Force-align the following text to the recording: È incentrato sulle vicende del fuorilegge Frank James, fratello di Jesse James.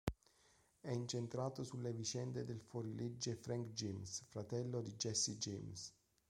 È 0.79 0.89
incentrato 0.89 1.63
sulle 1.63 1.93
vicende 1.93 2.43
del 2.43 2.59
fuorilegge 2.59 3.35
Frank 3.35 3.67
James, 3.73 4.23
fratello 4.29 4.81
di 4.81 4.95
Jesse 4.95 5.37
James. 5.37 5.93